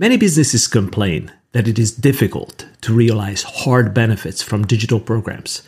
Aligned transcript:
Many 0.00 0.16
businesses 0.16 0.66
complain 0.66 1.30
that 1.52 1.68
it 1.68 1.78
is 1.78 1.92
difficult 1.92 2.66
to 2.80 2.94
realize 2.94 3.42
hard 3.42 3.92
benefits 3.92 4.40
from 4.40 4.66
digital 4.66 4.98
programs. 4.98 5.62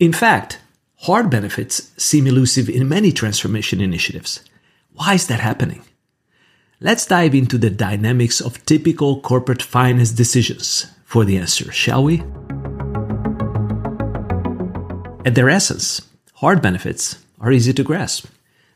In 0.00 0.14
fact, 0.14 0.58
hard 1.00 1.28
benefits 1.28 1.92
seem 1.98 2.26
elusive 2.26 2.70
in 2.70 2.88
many 2.88 3.12
transformation 3.12 3.82
initiatives. 3.82 4.42
Why 4.94 5.12
is 5.12 5.26
that 5.26 5.40
happening? 5.40 5.82
Let's 6.80 7.04
dive 7.04 7.34
into 7.34 7.58
the 7.58 7.68
dynamics 7.68 8.40
of 8.40 8.64
typical 8.64 9.20
corporate 9.20 9.60
finance 9.60 10.10
decisions 10.10 10.86
for 11.04 11.26
the 11.26 11.36
answer, 11.36 11.70
shall 11.70 12.02
we? 12.02 12.20
At 15.26 15.34
their 15.34 15.50
essence, 15.50 16.00
hard 16.36 16.62
benefits 16.62 17.22
are 17.42 17.52
easy 17.52 17.74
to 17.74 17.84
grasp. 17.84 18.24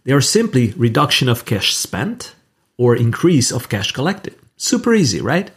They 0.05 0.13
are 0.13 0.21
simply 0.21 0.73
reduction 0.73 1.31
of 1.31 1.47
cash 1.47 1.75
spent 1.75 2.35
or 2.77 2.95
increase 2.95 3.51
of 3.51 3.71
cash 3.71 3.93
collected. 3.93 4.35
Super 4.63 4.93
easy, 4.93 5.23
right? 5.23 5.51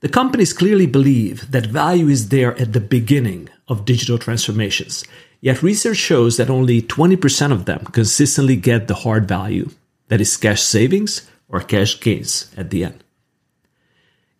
The 0.00 0.08
companies 0.08 0.54
clearly 0.54 0.86
believe 0.86 1.50
that 1.50 1.66
value 1.66 2.08
is 2.08 2.30
there 2.30 2.58
at 2.58 2.72
the 2.72 2.80
beginning 2.80 3.50
of 3.68 3.84
digital 3.84 4.16
transformations, 4.16 5.04
yet 5.42 5.62
research 5.62 5.98
shows 5.98 6.38
that 6.38 6.48
only 6.48 6.80
20% 6.80 7.52
of 7.52 7.66
them 7.66 7.84
consistently 7.92 8.56
get 8.56 8.88
the 8.88 8.94
hard 8.94 9.28
value, 9.28 9.68
that 10.08 10.22
is, 10.22 10.38
cash 10.38 10.62
savings 10.62 11.30
or 11.50 11.60
cash 11.60 12.00
gains 12.00 12.50
at 12.56 12.70
the 12.70 12.82
end. 12.82 13.04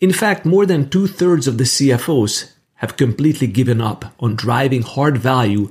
In 0.00 0.14
fact, 0.14 0.46
more 0.46 0.64
than 0.64 0.88
two 0.88 1.06
thirds 1.06 1.46
of 1.46 1.58
the 1.58 1.64
CFOs 1.64 2.52
have 2.76 2.96
completely 2.96 3.48
given 3.48 3.82
up 3.82 4.14
on 4.18 4.34
driving 4.34 4.80
hard 4.80 5.18
value 5.18 5.70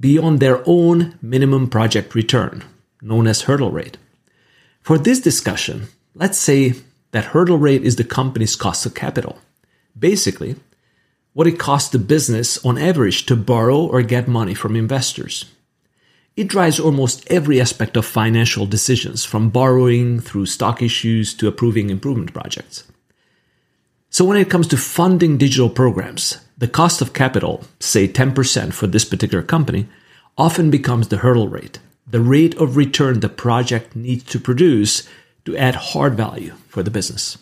beyond 0.00 0.40
their 0.40 0.62
own 0.64 1.18
minimum 1.20 1.68
project 1.68 2.14
return, 2.14 2.64
known 3.02 3.26
as 3.26 3.42
hurdle 3.42 3.70
rate. 3.70 3.98
For 4.80 4.96
this 4.96 5.20
discussion, 5.20 5.88
let's 6.14 6.38
say 6.38 6.74
that 7.12 7.26
hurdle 7.26 7.58
rate 7.58 7.84
is 7.84 7.96
the 7.96 8.04
company's 8.04 8.56
cost 8.56 8.84
of 8.84 8.94
capital. 8.94 9.38
Basically, 9.98 10.56
what 11.34 11.46
it 11.46 11.58
costs 11.58 11.90
the 11.90 11.98
business 11.98 12.62
on 12.64 12.76
average 12.76 13.24
to 13.26 13.36
borrow 13.36 13.78
or 13.78 14.02
get 14.02 14.28
money 14.28 14.54
from 14.54 14.76
investors. 14.76 15.46
It 16.36 16.48
drives 16.48 16.80
almost 16.80 17.30
every 17.30 17.60
aspect 17.60 17.96
of 17.96 18.06
financial 18.06 18.66
decisions, 18.66 19.24
from 19.24 19.50
borrowing 19.50 20.20
through 20.20 20.46
stock 20.46 20.80
issues 20.82 21.34
to 21.34 21.48
approving 21.48 21.90
improvement 21.90 22.32
projects. 22.32 22.84
So 24.08 24.24
when 24.24 24.38
it 24.38 24.50
comes 24.50 24.66
to 24.68 24.76
funding 24.76 25.38
digital 25.38 25.70
programs, 25.70 26.38
the 26.56 26.68
cost 26.68 27.02
of 27.02 27.12
capital, 27.12 27.64
say 27.80 28.08
10% 28.08 28.72
for 28.72 28.86
this 28.86 29.04
particular 29.04 29.42
company, 29.42 29.88
often 30.38 30.70
becomes 30.70 31.08
the 31.08 31.18
hurdle 31.18 31.48
rate, 31.48 31.78
the 32.06 32.20
rate 32.20 32.54
of 32.56 32.76
return 32.76 33.20
the 33.20 33.28
project 33.28 33.94
needs 33.94 34.24
to 34.24 34.40
produce 34.40 35.08
to 35.44 35.56
add 35.56 35.74
hard 35.74 36.14
value 36.14 36.54
for 36.68 36.82
the 36.82 36.90
business. 36.90 37.38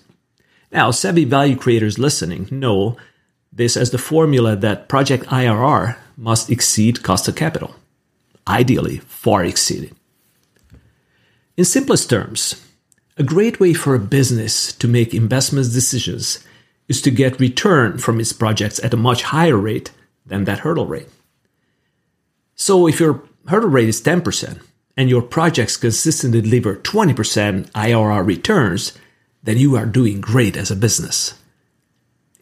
Now, 0.72 0.90
savvy 0.90 1.24
value 1.24 1.56
creators 1.56 1.98
listening 1.98 2.48
know 2.50 2.96
this 3.52 3.76
as 3.76 3.90
the 3.90 3.98
formula 3.98 4.56
that 4.56 4.88
project 4.88 5.24
IRR 5.26 5.96
must 6.16 6.50
exceed 6.50 7.02
cost 7.02 7.26
of 7.28 7.34
capital, 7.34 7.74
ideally, 8.46 8.98
far 8.98 9.44
exceed 9.44 9.84
it. 9.84 9.92
In 11.56 11.64
simplest 11.64 12.08
terms, 12.08 12.64
a 13.16 13.22
great 13.22 13.60
way 13.60 13.74
for 13.74 13.94
a 13.94 13.98
business 13.98 14.72
to 14.74 14.88
make 14.88 15.12
investment 15.12 15.72
decisions 15.72 16.44
is 16.88 17.02
to 17.02 17.10
get 17.10 17.40
return 17.40 17.98
from 17.98 18.20
its 18.20 18.32
projects 18.32 18.82
at 18.82 18.94
a 18.94 18.96
much 18.96 19.24
higher 19.24 19.56
rate 19.56 19.90
than 20.24 20.44
that 20.44 20.60
hurdle 20.60 20.86
rate. 20.86 21.08
So 22.54 22.86
if 22.86 23.00
your 23.00 23.22
hurdle 23.48 23.68
rate 23.68 23.88
is 23.88 24.00
10% 24.00 24.60
and 25.00 25.08
your 25.08 25.22
projects 25.22 25.78
consistently 25.78 26.42
deliver 26.42 26.76
20% 26.76 27.70
IRR 27.70 28.22
returns, 28.22 28.92
then 29.42 29.56
you 29.56 29.74
are 29.74 29.86
doing 29.86 30.20
great 30.20 30.58
as 30.58 30.70
a 30.70 30.76
business. 30.76 31.38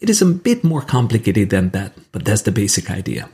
It 0.00 0.11
is 0.11 0.20
a 0.20 0.27
bit 0.27 0.65
more 0.65 0.83
complicated 0.83 1.50
than 1.50 1.70
that, 1.70 1.92
but 2.11 2.25
that's 2.25 2.42
the 2.42 2.50
basic 2.50 2.91
idea. 2.91 3.31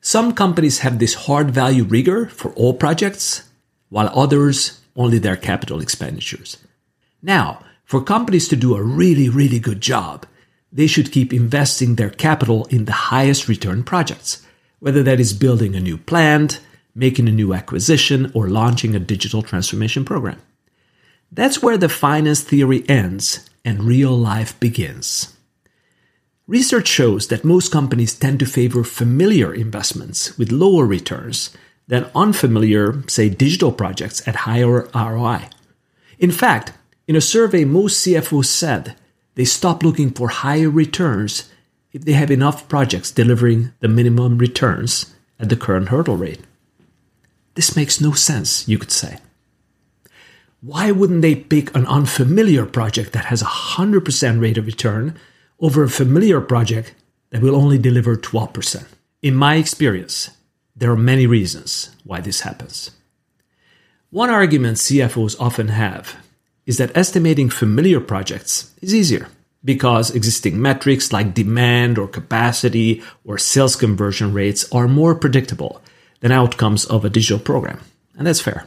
Some 0.00 0.32
companies 0.32 0.78
have 0.78 0.98
this 0.98 1.12
hard 1.26 1.50
value 1.50 1.84
rigor 1.84 2.30
for 2.30 2.52
all 2.52 2.72
projects, 2.72 3.50
while 3.90 4.08
others 4.14 4.80
only 4.96 5.18
their 5.18 5.36
capital 5.36 5.82
expenditures. 5.82 6.56
Now, 7.20 7.62
for 7.84 8.02
companies 8.02 8.48
to 8.48 8.56
do 8.56 8.76
a 8.76 8.82
really, 8.82 9.28
really 9.28 9.58
good 9.58 9.82
job, 9.82 10.24
they 10.72 10.86
should 10.86 11.12
keep 11.12 11.34
investing 11.34 11.96
their 11.96 12.08
capital 12.08 12.64
in 12.70 12.86
the 12.86 13.12
highest 13.12 13.46
return 13.46 13.84
projects, 13.84 14.40
whether 14.78 15.02
that 15.02 15.20
is 15.20 15.34
building 15.34 15.76
a 15.76 15.80
new 15.80 15.98
plant, 15.98 16.60
making 16.94 17.28
a 17.28 17.32
new 17.32 17.54
acquisition, 17.54 18.30
or 18.34 18.48
launching 18.48 18.94
a 18.94 19.00
digital 19.00 19.42
transformation 19.42 20.04
program. 20.04 20.40
That's 21.32 21.62
where 21.62 21.78
the 21.78 21.88
finance 21.88 22.40
theory 22.40 22.84
ends 22.88 23.48
and 23.64 23.84
real 23.84 24.16
life 24.16 24.58
begins. 24.58 25.36
Research 26.46 26.88
shows 26.88 27.28
that 27.28 27.44
most 27.44 27.70
companies 27.70 28.14
tend 28.14 28.40
to 28.40 28.46
favor 28.46 28.82
familiar 28.82 29.54
investments 29.54 30.36
with 30.36 30.50
lower 30.50 30.84
returns 30.84 31.56
than 31.86 32.10
unfamiliar, 32.14 33.02
say, 33.08 33.28
digital 33.28 33.70
projects 33.70 34.26
at 34.26 34.36
higher 34.46 34.88
ROI. 34.92 35.48
In 36.18 36.32
fact, 36.32 36.72
in 37.06 37.14
a 37.14 37.20
survey, 37.20 37.64
most 37.64 38.04
CFOs 38.04 38.46
said 38.46 38.96
they 39.36 39.44
stop 39.44 39.82
looking 39.82 40.10
for 40.10 40.28
higher 40.28 40.70
returns 40.70 41.50
if 41.92 42.04
they 42.04 42.12
have 42.12 42.30
enough 42.30 42.68
projects 42.68 43.10
delivering 43.10 43.72
the 43.80 43.88
minimum 43.88 44.38
returns 44.38 45.14
at 45.38 45.48
the 45.48 45.56
current 45.56 45.88
hurdle 45.88 46.16
rate. 46.16 46.40
This 47.54 47.76
makes 47.76 48.00
no 48.00 48.12
sense, 48.12 48.66
you 48.68 48.78
could 48.78 48.92
say. 48.92 49.18
Why 50.60 50.90
wouldn't 50.90 51.22
they 51.22 51.34
pick 51.34 51.74
an 51.74 51.86
unfamiliar 51.86 52.66
project 52.66 53.12
that 53.12 53.26
has 53.26 53.42
a 53.42 53.46
100% 53.46 54.40
rate 54.40 54.58
of 54.58 54.66
return 54.66 55.16
over 55.58 55.82
a 55.82 55.88
familiar 55.88 56.40
project 56.40 56.94
that 57.30 57.42
will 57.42 57.56
only 57.56 57.78
deliver 57.78 58.16
12%? 58.16 58.84
In 59.22 59.34
my 59.34 59.56
experience, 59.56 60.30
there 60.76 60.90
are 60.90 60.96
many 60.96 61.26
reasons 61.26 61.94
why 62.04 62.20
this 62.20 62.40
happens. 62.40 62.90
One 64.10 64.30
argument 64.30 64.78
CFOs 64.78 65.36
often 65.40 65.68
have 65.68 66.16
is 66.66 66.78
that 66.78 66.96
estimating 66.96 67.48
familiar 67.48 68.00
projects 68.00 68.72
is 68.82 68.94
easier 68.94 69.28
because 69.64 70.14
existing 70.14 70.60
metrics 70.60 71.12
like 71.12 71.34
demand 71.34 71.98
or 71.98 72.08
capacity 72.08 73.02
or 73.24 73.38
sales 73.38 73.76
conversion 73.76 74.32
rates 74.32 74.70
are 74.72 74.88
more 74.88 75.14
predictable 75.14 75.82
than 76.20 76.32
outcomes 76.32 76.84
of 76.84 77.04
a 77.04 77.10
digital 77.10 77.38
program. 77.38 77.80
And 78.16 78.26
that's 78.26 78.40
fair. 78.40 78.66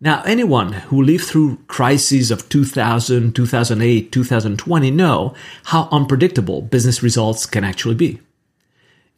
Now, 0.00 0.22
anyone 0.24 0.72
who 0.72 1.00
lived 1.00 1.24
through 1.24 1.58
crises 1.68 2.32
of 2.32 2.48
2000, 2.48 3.36
2008, 3.36 4.10
2020 4.10 4.90
know 4.90 5.34
how 5.66 5.88
unpredictable 5.92 6.60
business 6.60 7.04
results 7.04 7.46
can 7.46 7.62
actually 7.62 7.94
be. 7.94 8.20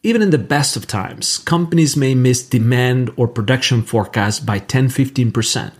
Even 0.03 0.21
in 0.21 0.29
the 0.29 0.37
best 0.37 0.77
of 0.77 0.87
times, 0.87 1.39
companies 1.39 1.97
may 1.97 2.15
miss 2.15 2.43
demand 2.43 3.11
or 3.17 3.27
production 3.27 3.81
forecasts 3.81 4.41
by 4.41 4.59
10 4.59 4.89
15%. 4.89 5.73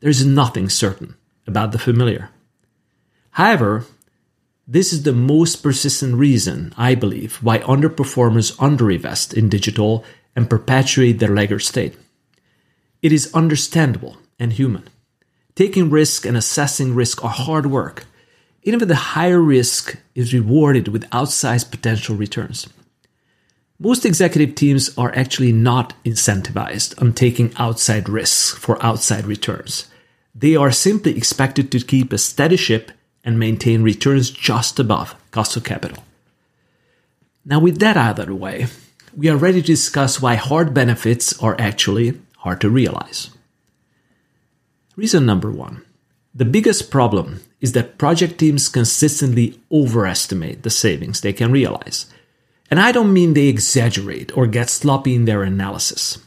There's 0.00 0.26
nothing 0.26 0.68
certain 0.68 1.14
about 1.46 1.72
the 1.72 1.78
familiar. 1.78 2.28
However, 3.30 3.86
this 4.68 4.92
is 4.92 5.04
the 5.04 5.14
most 5.14 5.62
persistent 5.62 6.16
reason, 6.16 6.74
I 6.76 6.94
believe, 6.94 7.36
why 7.42 7.60
underperformers 7.60 8.54
underinvest 8.56 9.32
in 9.32 9.48
digital 9.48 10.04
and 10.34 10.50
perpetuate 10.50 11.18
their 11.18 11.34
laggard 11.34 11.60
state. 11.60 11.96
It 13.02 13.12
is 13.12 13.32
understandable 13.34 14.16
and 14.38 14.52
human. 14.52 14.88
Taking 15.54 15.90
risk 15.90 16.24
and 16.24 16.36
assessing 16.36 16.94
risk 16.94 17.24
are 17.24 17.30
hard 17.30 17.66
work, 17.66 18.04
even 18.62 18.80
if 18.80 18.88
the 18.88 18.94
higher 18.94 19.40
risk 19.40 19.96
is 20.14 20.34
rewarded 20.34 20.88
with 20.88 21.08
outsized 21.10 21.70
potential 21.70 22.16
returns. 22.16 22.68
Most 23.78 24.04
executive 24.04 24.54
teams 24.54 24.96
are 24.98 25.14
actually 25.16 25.52
not 25.52 25.94
incentivized 26.04 27.00
on 27.00 27.14
taking 27.14 27.52
outside 27.56 28.10
risks 28.10 28.50
for 28.50 28.82
outside 28.84 29.24
returns. 29.24 29.86
They 30.34 30.54
are 30.54 30.70
simply 30.70 31.16
expected 31.16 31.72
to 31.72 31.80
keep 31.80 32.12
a 32.12 32.18
steady 32.18 32.56
ship 32.56 32.92
and 33.24 33.38
maintain 33.38 33.82
returns 33.82 34.30
just 34.30 34.78
above 34.78 35.14
cost 35.30 35.56
of 35.56 35.64
capital. 35.64 36.04
Now, 37.44 37.58
with 37.58 37.78
that 37.80 37.96
out 37.96 38.18
of 38.18 38.26
the 38.26 38.34
way, 38.34 38.66
we 39.16 39.28
are 39.28 39.36
ready 39.36 39.60
to 39.60 39.66
discuss 39.66 40.20
why 40.20 40.34
hard 40.34 40.72
benefits 40.72 41.38
are 41.42 41.56
actually 41.58 42.20
hard 42.38 42.60
to 42.60 42.70
realize. 42.70 43.30
Reason 44.96 45.24
number 45.24 45.50
one 45.50 45.82
the 46.34 46.44
biggest 46.44 46.90
problem 46.90 47.40
is 47.60 47.72
that 47.72 47.98
project 47.98 48.38
teams 48.38 48.68
consistently 48.68 49.60
overestimate 49.70 50.62
the 50.62 50.70
savings 50.70 51.20
they 51.20 51.32
can 51.32 51.50
realize. 51.50 52.06
And 52.70 52.78
I 52.78 52.92
don't 52.92 53.12
mean 53.12 53.34
they 53.34 53.48
exaggerate 53.48 54.36
or 54.36 54.46
get 54.46 54.70
sloppy 54.70 55.14
in 55.14 55.24
their 55.24 55.42
analysis. 55.42 56.18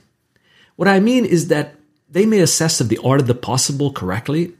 What 0.75 0.89
I 0.89 0.99
mean 0.99 1.25
is 1.25 1.47
that 1.47 1.75
they 2.09 2.25
may 2.25 2.39
assess 2.39 2.79
the 2.79 2.99
art 3.03 3.21
of 3.21 3.27
the 3.27 3.33
possible 3.35 3.91
correctly 3.93 4.53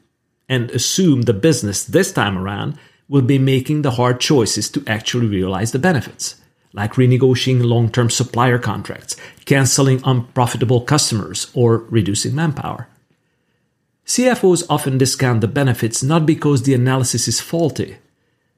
and 0.47 0.71
assume 0.71 1.23
the 1.23 1.33
business 1.33 1.83
this 1.83 2.11
time 2.11 2.37
around 2.37 2.77
will 3.09 3.21
be 3.21 3.37
making 3.37 3.81
the 3.81 3.91
hard 3.91 4.19
choices 4.19 4.69
to 4.69 4.83
actually 4.87 5.27
realize 5.27 5.71
the 5.71 5.79
benefits, 5.79 6.35
like 6.73 6.93
renegotiating 6.93 7.63
long 7.63 7.89
term 7.89 8.09
supplier 8.09 8.57
contracts, 8.59 9.15
canceling 9.45 10.01
unprofitable 10.03 10.81
customers, 10.81 11.51
or 11.53 11.77
reducing 11.89 12.35
manpower. 12.35 12.87
CFOs 14.05 14.63
often 14.69 14.97
discount 14.97 15.41
the 15.41 15.47
benefits 15.47 16.03
not 16.03 16.25
because 16.25 16.63
the 16.63 16.73
analysis 16.73 17.27
is 17.27 17.39
faulty, 17.39 17.97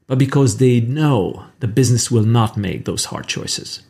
but 0.08 0.18
because 0.18 0.58
they 0.58 0.80
know 0.80 1.46
the 1.60 1.68
business 1.68 2.10
will 2.10 2.24
not 2.24 2.58
make 2.58 2.86
those 2.86 3.06
hard 3.06 3.28
choices. 3.28 3.82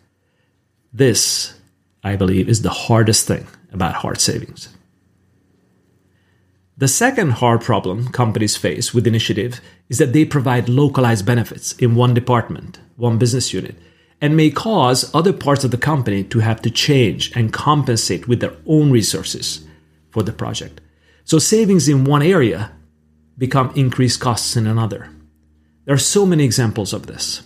This, 0.91 1.55
I 2.03 2.15
believe, 2.15 2.49
is 2.49 2.61
the 2.61 2.69
hardest 2.69 3.27
thing 3.27 3.47
about 3.71 3.95
hard 3.95 4.19
savings. 4.19 4.69
The 6.77 6.87
second 6.89 7.31
hard 7.31 7.61
problem 7.61 8.09
companies 8.09 8.57
face 8.57 8.93
with 8.93 9.07
initiative 9.07 9.61
is 9.87 9.97
that 9.97 10.11
they 10.11 10.25
provide 10.25 10.67
localized 10.67 11.25
benefits 11.25 11.71
in 11.73 11.95
one 11.95 12.13
department, 12.13 12.79
one 12.97 13.17
business 13.17 13.53
unit, 13.53 13.77
and 14.21 14.35
may 14.35 14.49
cause 14.49 15.13
other 15.13 15.33
parts 15.33 15.63
of 15.63 15.71
the 15.71 15.77
company 15.77 16.23
to 16.23 16.39
have 16.39 16.61
to 16.61 16.71
change 16.71 17.35
and 17.35 17.53
compensate 17.53 18.27
with 18.27 18.39
their 18.39 18.55
own 18.65 18.91
resources 18.91 19.65
for 20.09 20.23
the 20.23 20.31
project. 20.31 20.81
So 21.25 21.39
savings 21.39 21.89
in 21.89 22.05
one 22.05 22.21
area 22.21 22.71
become 23.37 23.71
increased 23.75 24.19
costs 24.19 24.55
in 24.55 24.67
another. 24.67 25.09
There 25.85 25.95
are 25.95 25.99
so 25.99 26.25
many 26.25 26.43
examples 26.43 26.93
of 26.93 27.07
this. 27.07 27.43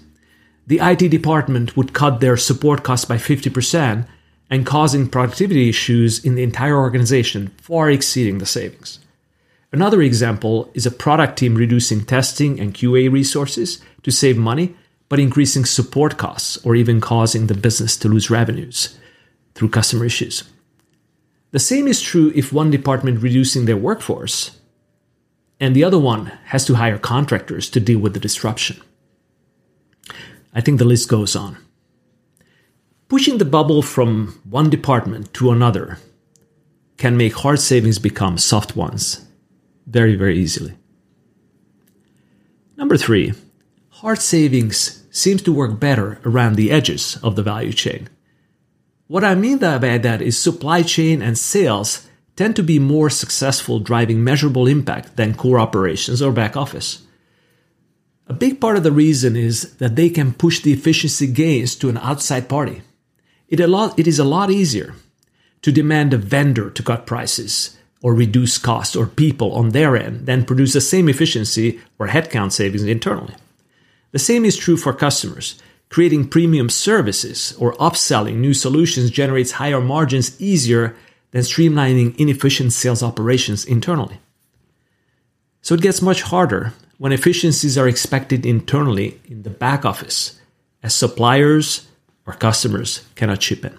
The 0.68 0.80
IT 0.80 1.10
department 1.10 1.76
would 1.76 1.94
cut 1.94 2.20
their 2.20 2.38
support 2.38 2.84
costs 2.84 3.06
by 3.06 3.18
50% 3.18 4.08
and 4.50 4.66
causing 4.66 5.08
productivity 5.08 5.70
issues 5.70 6.24
in 6.24 6.36
the 6.36 6.44
entire 6.44 6.78
organization 6.78 7.48
far 7.58 7.90
exceeding 7.90 8.38
the 8.38 8.46
savings. 8.46 9.00
Another 9.72 10.02
example 10.02 10.72
is 10.74 10.86
a 10.86 10.92
product 10.92 11.38
team 11.38 11.56
reducing 11.56 12.04
testing 12.04 12.60
and 12.60 12.74
QA 12.74 13.12
resources 13.12 13.82
to 14.04 14.12
save 14.12 14.38
money, 14.38 14.76
but 15.10 15.20
increasing 15.20 15.66
support 15.66 16.18
costs 16.18 16.58
or 16.64 16.76
even 16.76 17.02
causing 17.02 17.48
the 17.48 17.56
business 17.56 17.98
to 17.98 18.08
lose 18.08 18.30
revenues 18.30 18.98
through 19.56 19.70
customer 19.70 20.06
issues. 20.06 20.44
The 21.52 21.60
same 21.60 21.88
is 21.88 22.00
true 22.02 22.32
if 22.36 22.54
one 22.54 22.70
department 22.70 23.22
reducing 23.22 23.66
their 23.66 23.76
workforce 23.78 24.60
and 25.60 25.76
the 25.76 25.84
other 25.84 26.00
one 26.00 26.28
has 26.46 26.64
to 26.66 26.76
hire 26.76 26.98
contractors 26.98 27.70
to 27.72 27.80
deal 27.80 28.00
with 28.00 28.14
the 28.14 28.20
disruption. 28.20 28.80
I 30.54 30.62
think 30.62 30.80
the 30.80 30.86
list 30.86 31.10
goes 31.10 31.36
on. 31.36 31.58
Pushing 33.08 33.40
the 33.40 33.46
bubble 33.46 33.82
from 33.82 34.40
one 34.48 34.70
department 34.70 35.34
to 35.34 35.52
another 35.52 35.98
can 36.98 37.18
make 37.18 37.34
hard 37.34 37.60
savings 37.60 38.00
become 38.00 38.38
soft 38.38 38.76
ones 38.76 39.26
very, 39.88 40.16
very 40.16 40.38
easily. 40.38 40.76
Number 42.78 42.98
three, 42.98 43.34
hard 43.90 44.20
savings 44.20 44.99
seems 45.12 45.42
to 45.44 45.54
work 45.54 45.80
better 45.80 46.20
around 46.26 46.56
the 46.56 46.72
edges 46.72 47.18
of 47.24 47.36
the 47.36 47.44
value 47.44 47.74
chain. 47.74 48.10
What 49.08 49.24
I 49.24 49.36
mean 49.36 49.58
by 49.58 49.98
that 49.98 50.22
is 50.22 50.38
supply 50.38 50.84
chain 50.84 51.22
and 51.22 51.38
sales 51.38 52.08
tend 52.36 52.56
to 52.56 52.64
be 52.64 52.80
more 52.80 53.10
successful 53.10 53.80
driving 53.80 54.24
measurable 54.24 54.68
impact 54.68 55.16
than 55.16 55.34
core 55.34 55.60
operations 55.60 56.22
or 56.22 56.32
back 56.32 56.56
office. 56.56 57.02
A 58.28 58.34
big 58.34 58.62
part 58.62 58.78
of 58.78 58.84
the 58.84 58.92
reason 58.92 59.36
is 59.36 59.76
that 59.78 59.96
they 59.96 60.10
can 60.10 60.34
push 60.34 60.60
the 60.60 60.72
efficiency 60.72 61.26
gains 61.26 61.76
to 61.76 61.90
an 61.90 61.98
outside 61.98 62.48
party. 62.48 62.84
It, 63.48 63.60
a 63.60 63.68
lot, 63.68 63.98
it 63.98 64.08
is 64.08 64.20
a 64.20 64.24
lot 64.24 64.52
easier 64.52 64.94
to 65.64 65.72
demand 65.72 66.14
a 66.14 66.18
vendor 66.18 66.70
to 66.70 66.84
cut 66.84 67.08
prices 67.08 67.76
or 68.04 68.14
reduce 68.14 68.58
costs 68.58 68.96
or 68.96 69.08
people 69.08 69.52
on 69.54 69.70
their 69.70 69.98
end 69.98 70.28
than 70.28 70.46
produce 70.46 70.74
the 70.74 70.82
same 70.82 71.10
efficiency 71.10 71.80
or 71.98 72.08
headcount 72.08 72.52
savings 72.52 72.84
internally. 72.84 73.34
The 74.12 74.20
same 74.20 74.46
is 74.46 74.58
true 74.58 74.78
for 74.78 74.94
customers. 74.94 75.62
Creating 75.90 76.28
premium 76.28 76.70
services 76.70 77.56
or 77.60 77.74
upselling 77.74 78.36
new 78.36 78.54
solutions 78.54 79.10
generates 79.10 79.54
higher 79.54 79.82
margins 79.82 80.40
easier 80.40 80.96
than 81.32 81.42
streamlining 81.42 82.16
inefficient 82.18 82.74
sales 82.74 83.04
operations 83.04 83.66
internally. 83.66 84.20
So 85.62 85.76
it 85.76 85.82
gets 85.82 86.02
much 86.02 86.24
harder 86.24 86.74
when 86.98 87.12
efficiencies 87.12 87.78
are 87.78 87.88
expected 87.88 88.46
internally 88.46 89.20
in 89.26 89.44
the 89.44 89.50
back 89.50 89.86
office, 89.86 90.40
as 90.84 90.94
suppliers 90.94 91.88
or 92.26 92.34
customers 92.34 93.06
cannot 93.16 93.40
chip 93.40 93.66
in. 93.66 93.78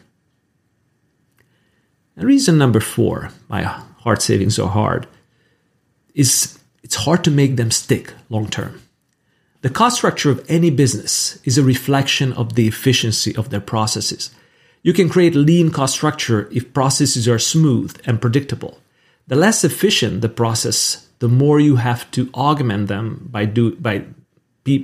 And 2.16 2.24
reason 2.24 2.58
number 2.58 2.80
four 2.80 3.30
why 3.48 3.62
hard 3.62 4.22
savings 4.22 4.58
are 4.58 4.68
hard 4.68 5.06
is 6.14 6.58
it's 6.82 6.96
hard 6.96 7.24
to 7.24 7.30
make 7.30 7.56
them 7.56 7.70
stick 7.70 8.12
long 8.28 8.48
term. 8.48 8.80
The 9.62 9.70
cost 9.70 9.96
structure 9.96 10.30
of 10.30 10.44
any 10.48 10.70
business 10.70 11.38
is 11.44 11.58
a 11.58 11.62
reflection 11.62 12.32
of 12.32 12.54
the 12.54 12.66
efficiency 12.66 13.36
of 13.36 13.50
their 13.50 13.60
processes. 13.60 14.30
You 14.82 14.94
can 14.94 15.10
create 15.10 15.36
a 15.36 15.38
lean 15.38 15.70
cost 15.70 15.94
structure 15.94 16.48
if 16.50 16.72
processes 16.72 17.28
are 17.28 17.38
smooth 17.38 18.00
and 18.06 18.22
predictable. 18.22 18.78
The 19.26 19.36
less 19.36 19.62
efficient 19.62 20.22
the 20.22 20.30
process, 20.30 21.08
the 21.18 21.28
more 21.28 21.60
you 21.60 21.76
have 21.76 22.10
to 22.12 22.30
augment 22.34 22.88
them 22.88 23.28
by 23.30 23.44
do 23.44 23.76
by 23.76 24.06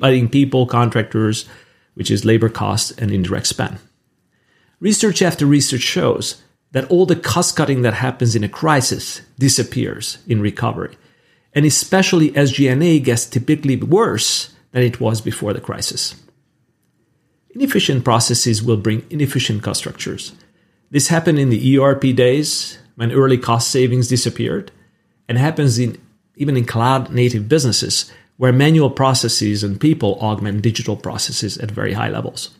adding 0.02 0.28
people, 0.28 0.66
contractors, 0.66 1.46
which 1.94 2.10
is 2.10 2.26
labor 2.26 2.50
costs 2.50 2.90
and 2.98 3.10
indirect 3.10 3.46
spend. 3.46 3.78
Research 4.78 5.22
after 5.22 5.46
research 5.46 5.80
shows 5.80 6.42
that 6.72 6.84
all 6.90 7.06
the 7.06 7.16
cost 7.16 7.56
cutting 7.56 7.80
that 7.80 7.94
happens 7.94 8.36
in 8.36 8.44
a 8.44 8.48
crisis 8.48 9.22
disappears 9.38 10.18
in 10.26 10.42
recovery. 10.42 10.98
And 11.54 11.64
especially 11.64 12.32
SG&A 12.32 12.98
gets 12.98 13.24
typically 13.24 13.76
worse 13.76 14.54
than 14.76 14.84
it 14.84 15.00
was 15.00 15.22
before 15.22 15.54
the 15.54 15.60
crisis. 15.60 16.14
Inefficient 17.48 18.04
processes 18.04 18.62
will 18.62 18.76
bring 18.76 19.06
inefficient 19.08 19.62
cost 19.62 19.80
structures. 19.80 20.32
This 20.90 21.08
happened 21.08 21.38
in 21.38 21.48
the 21.48 21.78
ERP 21.78 22.14
days 22.14 22.76
when 22.94 23.10
early 23.10 23.38
cost 23.38 23.70
savings 23.70 24.06
disappeared, 24.06 24.70
and 25.30 25.38
happens 25.38 25.78
in 25.78 25.98
even 26.34 26.58
in 26.58 26.66
cloud 26.66 27.10
native 27.10 27.48
businesses 27.48 28.12
where 28.36 28.52
manual 28.52 28.90
processes 28.90 29.64
and 29.64 29.80
people 29.80 30.18
augment 30.20 30.60
digital 30.60 30.94
processes 30.94 31.56
at 31.56 31.70
very 31.70 31.94
high 31.94 32.10
levels. 32.10 32.50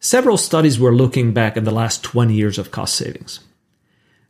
Several 0.00 0.36
studies 0.36 0.80
were 0.80 0.92
looking 0.92 1.32
back 1.32 1.56
at 1.56 1.64
the 1.64 1.70
last 1.70 2.02
20 2.02 2.34
years 2.34 2.58
of 2.58 2.72
cost 2.72 2.96
savings. 2.96 3.38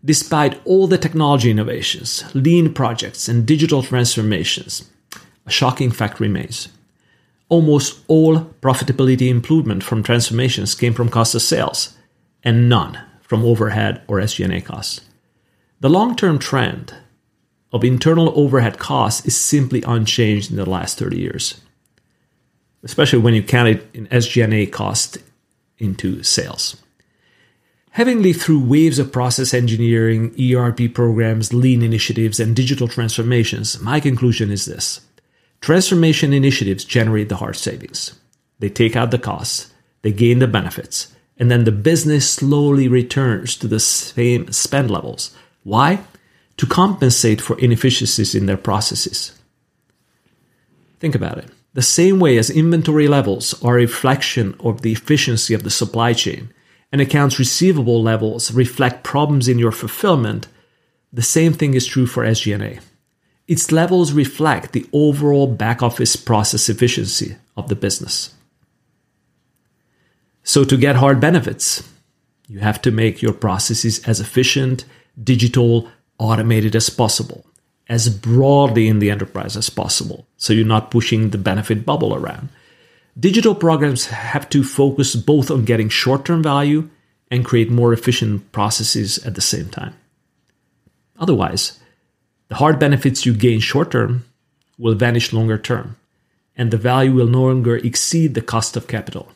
Despite 0.04 0.60
all 0.66 0.86
the 0.86 0.98
technology 0.98 1.50
innovations, 1.50 2.24
lean 2.34 2.74
projects, 2.74 3.26
and 3.26 3.46
digital 3.46 3.82
transformations, 3.82 4.90
a 5.48 5.50
shocking 5.50 5.90
fact 5.90 6.20
remains 6.20 6.68
almost 7.48 8.00
all 8.08 8.40
profitability 8.60 9.28
improvement 9.28 9.82
from 9.82 10.02
transformations 10.02 10.74
came 10.74 10.92
from 10.92 11.08
cost 11.08 11.34
of 11.34 11.42
sales 11.42 11.96
and 12.44 12.68
none 12.68 12.98
from 13.22 13.44
overhead 13.44 14.02
or 14.06 14.18
SG&A 14.18 14.60
costs. 14.60 15.00
The 15.80 15.90
long-term 15.90 16.38
trend 16.38 16.94
of 17.72 17.84
internal 17.84 18.32
overhead 18.38 18.78
costs 18.78 19.26
is 19.26 19.36
simply 19.36 19.82
unchanged 19.82 20.50
in 20.50 20.56
the 20.56 20.68
last 20.68 20.98
30 20.98 21.18
years, 21.18 21.60
especially 22.82 23.20
when 23.20 23.34
you 23.34 23.42
count 23.42 23.68
it 23.68 23.88
in 23.94 24.06
SG&A 24.08 24.66
cost 24.66 25.18
into 25.78 26.22
sales. 26.22 26.76
Having 27.92 28.22
lived 28.22 28.40
through 28.40 28.64
waves 28.64 28.98
of 28.98 29.12
process 29.12 29.54
engineering, 29.54 30.34
ERP 30.38 30.92
programs, 30.94 31.52
lean 31.52 31.82
initiatives, 31.82 32.38
and 32.38 32.54
digital 32.54 32.86
transformations, 32.86 33.80
my 33.80 33.98
conclusion 33.98 34.50
is 34.50 34.66
this. 34.66 35.00
Transformation 35.60 36.32
initiatives 36.32 36.84
generate 36.84 37.28
the 37.28 37.36
hard 37.36 37.56
savings. 37.56 38.18
They 38.58 38.68
take 38.68 38.96
out 38.96 39.10
the 39.10 39.18
costs, 39.18 39.72
they 40.02 40.12
gain 40.12 40.38
the 40.38 40.48
benefits, 40.48 41.14
and 41.36 41.50
then 41.50 41.64
the 41.64 41.72
business 41.72 42.28
slowly 42.28 42.88
returns 42.88 43.56
to 43.56 43.68
the 43.68 43.80
same 43.80 44.50
spend 44.52 44.90
levels. 44.90 45.34
Why? 45.62 46.00
To 46.56 46.66
compensate 46.66 47.40
for 47.40 47.58
inefficiencies 47.58 48.34
in 48.34 48.46
their 48.46 48.56
processes. 48.56 49.38
Think 50.98 51.14
about 51.14 51.38
it. 51.38 51.50
The 51.74 51.82
same 51.82 52.18
way 52.18 52.38
as 52.38 52.50
inventory 52.50 53.06
levels 53.06 53.62
are 53.62 53.74
a 53.74 53.82
reflection 53.82 54.56
of 54.60 54.82
the 54.82 54.92
efficiency 54.92 55.54
of 55.54 55.62
the 55.62 55.70
supply 55.70 56.12
chain, 56.12 56.52
and 56.90 57.00
accounts 57.00 57.38
receivable 57.38 58.02
levels 58.02 58.50
reflect 58.52 59.04
problems 59.04 59.46
in 59.46 59.58
your 59.58 59.72
fulfillment, 59.72 60.48
the 61.12 61.22
same 61.22 61.52
thing 61.52 61.74
is 61.74 61.86
true 61.86 62.06
for 62.06 62.24
SG&A. 62.24 62.80
Its 63.48 63.72
levels 63.72 64.12
reflect 64.12 64.72
the 64.72 64.86
overall 64.92 65.46
back 65.46 65.82
office 65.82 66.14
process 66.14 66.68
efficiency 66.68 67.36
of 67.56 67.68
the 67.68 67.74
business. 67.74 68.34
So, 70.44 70.64
to 70.64 70.76
get 70.76 70.96
hard 70.96 71.18
benefits, 71.18 71.82
you 72.46 72.60
have 72.60 72.80
to 72.82 72.90
make 72.90 73.22
your 73.22 73.32
processes 73.32 74.06
as 74.06 74.20
efficient, 74.20 74.84
digital, 75.22 75.90
automated 76.18 76.76
as 76.76 76.90
possible, 76.90 77.46
as 77.88 78.08
broadly 78.08 78.86
in 78.86 78.98
the 78.98 79.10
enterprise 79.10 79.56
as 79.56 79.70
possible, 79.70 80.26
so 80.36 80.52
you're 80.52 80.66
not 80.66 80.90
pushing 80.90 81.30
the 81.30 81.38
benefit 81.38 81.86
bubble 81.86 82.14
around. 82.14 82.50
Digital 83.18 83.54
programs 83.54 84.06
have 84.06 84.48
to 84.50 84.62
focus 84.62 85.16
both 85.16 85.50
on 85.50 85.64
getting 85.64 85.88
short 85.88 86.24
term 86.24 86.42
value 86.42 86.88
and 87.30 87.44
create 87.44 87.70
more 87.70 87.92
efficient 87.92 88.52
processes 88.52 89.18
at 89.26 89.34
the 89.34 89.40
same 89.40 89.68
time. 89.68 89.94
Otherwise, 91.18 91.80
the 92.48 92.56
hard 92.56 92.78
benefits 92.78 93.24
you 93.24 93.34
gain 93.34 93.60
short 93.60 93.90
term 93.92 94.24
will 94.78 94.94
vanish 94.94 95.32
longer 95.32 95.58
term, 95.58 95.96
and 96.56 96.70
the 96.70 96.76
value 96.76 97.12
will 97.12 97.26
no 97.26 97.44
longer 97.44 97.76
exceed 97.76 98.34
the 98.34 98.42
cost 98.42 98.76
of 98.76 98.88
capital. 98.88 99.32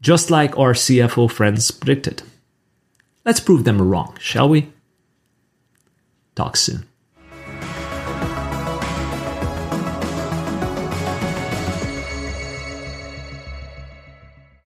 Just 0.00 0.30
like 0.30 0.58
our 0.58 0.74
CFO 0.74 1.30
friends 1.30 1.70
predicted. 1.70 2.22
Let's 3.24 3.40
prove 3.40 3.64
them 3.64 3.80
wrong, 3.80 4.16
shall 4.20 4.48
we? 4.48 4.72
Talk 6.34 6.56
soon. 6.56 6.86